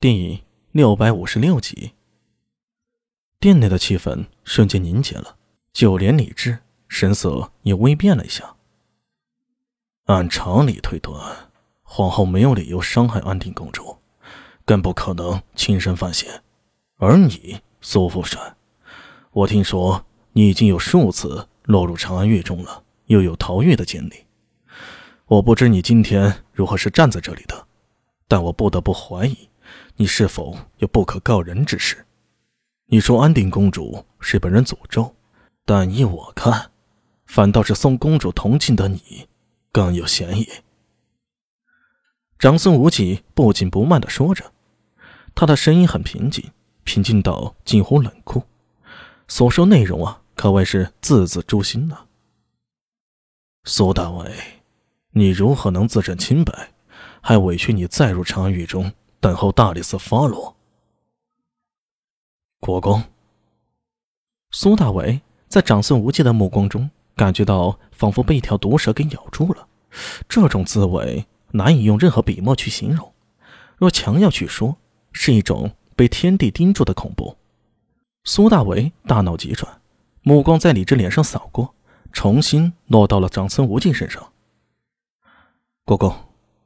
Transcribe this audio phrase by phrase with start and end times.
[0.00, 1.94] 第六百五十六集，
[3.40, 5.36] 店内的气氛瞬间凝结了，
[5.72, 8.54] 就连李治神色也微变了一下。
[10.04, 11.50] 按常理推断，
[11.82, 13.98] 皇后没有理由伤害安定公主，
[14.64, 16.44] 更不可能亲身犯险。
[16.98, 18.56] 而你，苏富山，
[19.32, 24.24] 我听说你已经有数次落入长安狱中了，又有逃狱的经历。
[25.26, 27.66] 我不知你今天如何是站在这里的，
[28.28, 29.47] 但我不得不怀疑。
[29.96, 32.06] 你是否有不可告人之事？
[32.86, 35.14] 你说安定公主是被人诅咒，
[35.64, 36.70] 但依我看，
[37.26, 39.28] 反倒是送公主同进的你
[39.70, 40.48] 更有嫌疑。
[42.38, 44.52] 长孙无忌不紧不慢地说着，
[45.34, 46.52] 他的声音很平静，
[46.84, 48.44] 平静到近乎冷酷，
[49.26, 52.06] 所说内容啊，可谓是字字诛心呐。
[53.64, 54.32] 苏大伟，
[55.10, 56.72] 你如何能自证清白，
[57.20, 58.92] 还委屈你再入长安狱中？
[59.20, 60.56] 等候大理寺发落。
[62.60, 63.02] 国公，
[64.50, 69.66] 苏大伟在长孙无忌的目光中，感觉到仿佛被一条毒蛇给咬住了，
[70.28, 73.12] 这种滋味难以用任何笔墨去形容。
[73.76, 74.76] 若强要去说，
[75.12, 77.36] 是一种被天地盯住的恐怖。
[78.24, 79.80] 苏大伟大脑急转，
[80.22, 81.74] 目光在李治脸上扫过，
[82.12, 84.32] 重新落到了长孙无忌身上。
[85.84, 86.14] 国公，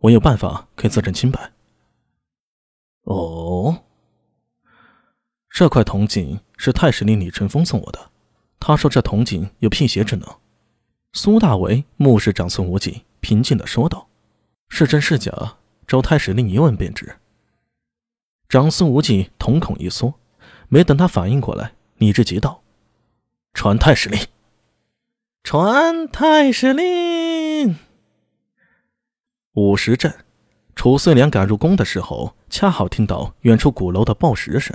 [0.00, 1.52] 我有办法可以自证清白。
[3.06, 3.84] 哦，
[5.48, 8.10] 这块铜镜是太史令李淳风送我的。
[8.58, 10.28] 他说这铜镜有辟邪之能。
[11.12, 14.08] 苏大为目视长孙无忌，平静的说道
[14.68, 15.56] ：“是真是假？
[15.86, 17.16] 周太史令一问便知。”
[18.50, 20.14] 长孙无忌瞳孔一缩，
[20.68, 22.62] 没等他反应过来，李治急道
[23.54, 24.20] ：“传太史令！
[25.44, 27.76] 传太史令！”
[29.54, 30.25] 五十阵。
[30.86, 34.72] 楚遂良赶入宫的时候，恰好听到远处鼓楼的报时声，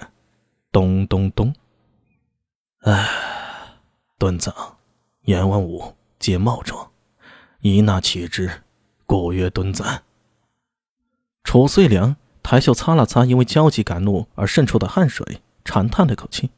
[0.70, 1.56] 咚咚咚。
[2.82, 3.08] 唉，
[4.20, 4.54] 敦葬，
[5.22, 6.92] 阎王武皆茂壮，
[7.62, 8.64] 以纳岂之，
[9.06, 10.02] 故曰敦葬。
[11.46, 16.50] 楚遂良抬袖擦了擦因为焦急赶怒而渗出的汗水，长叹了口气。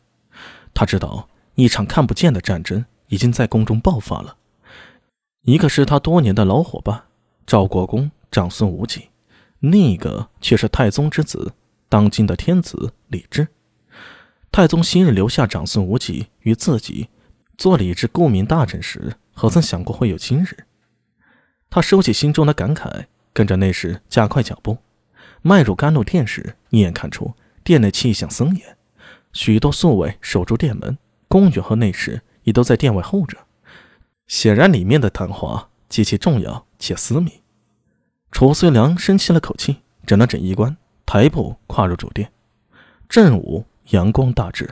[0.74, 4.36] 他知道一场看不见的战争已经在宫中爆发了，
[5.44, 7.04] 一个是他多年的老伙伴
[7.46, 9.10] 赵国公长孙无忌。
[9.64, 11.54] 另一个却是太宗之子，
[11.88, 13.48] 当今的天子李治。
[14.52, 17.08] 太宗昔日留下长孙无忌与自己
[17.58, 20.66] 做李治顾命大臣时，何曾想过会有今日？
[21.70, 24.80] 他收起心中的感慨，跟着内侍加快脚步，
[25.42, 28.76] 迈入甘露殿时，一眼看出殿内气象森严，
[29.32, 30.98] 许多宿卫守住殿门，
[31.30, 33.38] 宫女和内侍也都在殿外候着。
[34.28, 37.43] 显然，里面的谈话极其重要且私密。
[38.34, 39.78] 楚遂良深吸了口气，
[40.08, 42.32] 整了整衣冠，抬步跨入主殿。
[43.08, 44.68] 正午，阳光大炽，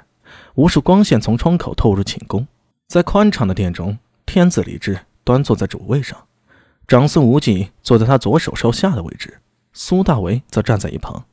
[0.56, 2.48] 无数光线从窗口透入寝宫。
[2.88, 6.18] 在宽敞的殿中，天子李治端坐在主位上，
[6.88, 9.40] 长孙无忌坐在他左手稍下的位置，
[9.74, 11.24] 苏大为则站在一旁。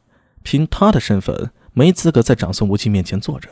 [0.43, 3.49] 凭他的身份，没资格在长孙无忌面前坐着。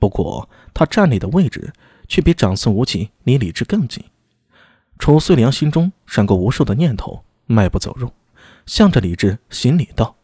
[0.00, 1.72] 不过，他站立的位置
[2.08, 4.02] 却比长孙无忌离李治更近。
[4.98, 7.22] 楚遂良心中闪过无数的念头。
[7.46, 8.12] 迈步走入，
[8.66, 10.16] 向着李治行礼道：“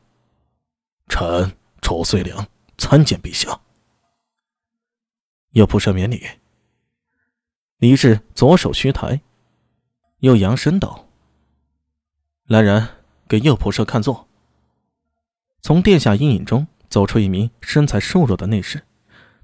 [1.08, 2.46] 臣褚遂良
[2.76, 3.60] 参见陛下。”
[5.52, 6.22] 右仆射免礼。
[7.78, 9.20] 李治左手虚抬，
[10.18, 11.08] 又扬声道
[12.46, 12.88] ：“来人，
[13.28, 14.28] 给右仆射看座。”
[15.62, 18.82] 从殿下阴影中走出一名身材瘦弱的内侍，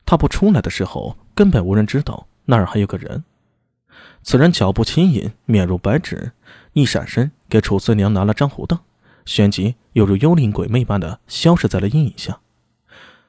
[0.05, 3.25] 他不出来的时候，根本无人知道那儿还有个人。
[4.23, 6.33] 此人脚步轻盈，面如白纸，
[6.73, 8.79] 一闪身给楚遂良拿了张胡凳，
[9.25, 12.41] 旋即犹如幽灵鬼魅般的消失在了阴影下。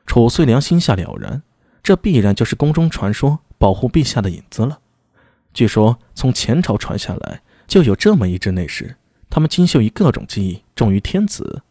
[0.05, 1.43] 楚遂良心下了然，
[1.83, 4.79] 这必然就是宫中传说保护陛下的影子了。
[5.53, 8.97] 据说从前朝传下来，就有这么一支内侍，
[9.29, 11.63] 他们精秀于各种技艺，重于天子。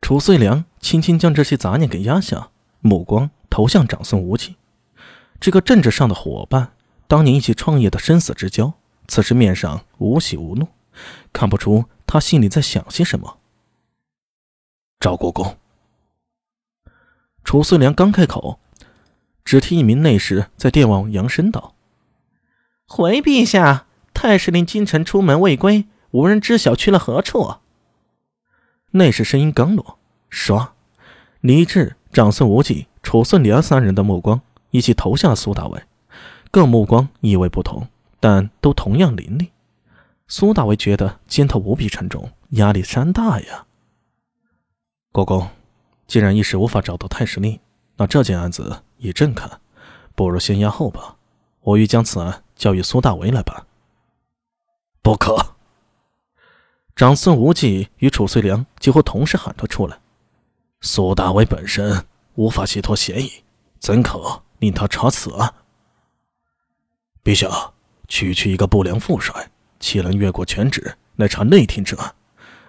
[0.00, 2.48] 楚遂良轻轻将这些杂念给压下，
[2.80, 4.56] 目光投向长孙无忌，
[5.38, 6.72] 这个政治上的伙伴。
[7.06, 8.72] 当年一起创业的生死之交，
[9.08, 10.68] 此时面上无喜无怒，
[11.32, 13.38] 看不出他心里在想些什么。
[14.98, 15.56] 赵国公，
[17.44, 18.58] 楚遂良刚开口，
[19.44, 21.74] 只听一名内侍在殿外扬声道
[22.86, 27.56] ：“回陛下，太史令今晨出门未归，无人知晓去了何处。”
[28.92, 29.98] 内侍声音刚落，
[30.30, 30.70] 唰，
[31.40, 35.82] 李治、长孙无忌、楚遂良三人的目光一起投向了苏大伟。
[36.50, 37.86] 各目光意味不同，
[38.18, 39.52] 但都同样凌厉。
[40.30, 43.66] 苏大为觉得肩头无比沉重，压力山大呀。
[45.10, 45.50] 国公，
[46.06, 47.58] 既然一时无法找到太师令，
[47.96, 49.60] 那这件案子以朕看，
[50.14, 51.16] 不如先押后吧。
[51.62, 53.66] 我欲将此案交予苏大为来办。
[55.02, 55.56] 不可！
[56.94, 59.98] 长孙无忌与褚遂良几乎同时喊了出来。
[60.80, 62.06] 苏大为本身
[62.36, 63.42] 无法洗脱嫌疑，
[63.80, 65.52] 怎可令他查此案？
[67.24, 67.72] 陛下，
[68.06, 69.50] 区区一个不良副帅，
[69.80, 72.14] 岂能越过权职来查内廷之案？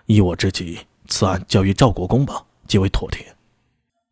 [0.08, 3.36] 依我之计，此案交于赵国公吧，极为妥帖。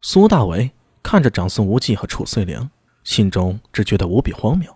[0.01, 0.69] 苏大为
[1.01, 2.69] 看着长孙无忌和褚遂良，
[3.03, 4.75] 心中只觉得无比荒谬。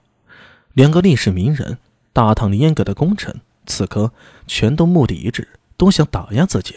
[0.74, 1.78] 两个历史名人，
[2.12, 3.42] 大唐严格的功臣。
[3.66, 4.12] 此刻
[4.46, 5.48] 全都目的一致，
[5.78, 6.76] 都想打压自己。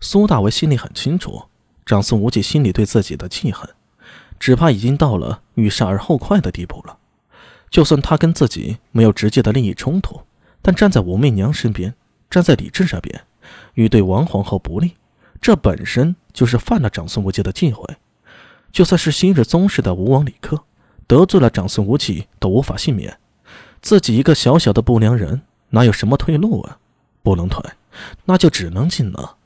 [0.00, 1.44] 苏大为心里很清楚，
[1.86, 3.70] 长孙无忌心里对自己的记恨，
[4.38, 6.97] 只怕已经到了欲杀而后快的地步了。
[7.70, 10.20] 就算他跟自己没有直接的利益冲突，
[10.62, 11.94] 但站在武媚娘身边，
[12.30, 13.22] 站在李治这边，
[13.74, 14.96] 欲对王皇后不利，
[15.40, 17.84] 这本身就是犯了长孙无忌的忌讳。
[18.72, 20.64] 就算是昔日宗室的吴王李克，
[21.06, 23.18] 得罪了长孙无忌，都无法幸免。
[23.80, 26.78] 自己一个小小的不良人，哪有什么退路啊？
[27.22, 27.62] 不能退，
[28.24, 29.36] 那就只能进了。